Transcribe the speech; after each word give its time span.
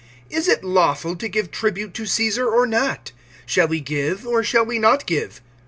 Is 0.31 0.47
it 0.47 0.63
lawful 0.63 1.15
to 1.17 1.27
give 1.27 1.51
tribute 1.51 1.93
to 1.93 2.07
Caesar, 2.07 2.49
or 2.49 2.65
not? 2.65 3.11
(15)Shall 3.45 3.69
we 3.69 3.81
give, 3.81 4.25
or 4.25 4.41
shall 4.41 4.65
we 4.65 4.79
not 4.79 5.05
give? 5.05 5.41